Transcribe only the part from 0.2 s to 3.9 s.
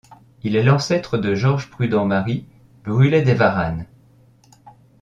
Il est l'ancêtre de Georges-Prudent-Marie Bruley des Varannes.